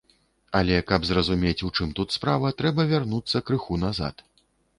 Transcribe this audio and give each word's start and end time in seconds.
Але, 0.59 0.77
каб 0.91 1.03
зразумець, 1.09 1.63
у 1.67 1.69
чым 1.77 1.91
тут 1.99 2.15
справа, 2.17 2.53
трэба 2.63 2.87
вярнуцца 2.95 3.45
крыху 3.53 3.79
назад. 3.85 4.27